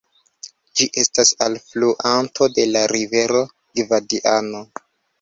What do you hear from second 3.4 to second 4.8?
Gvadiano.